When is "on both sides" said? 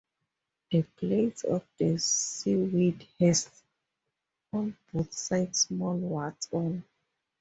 4.51-5.59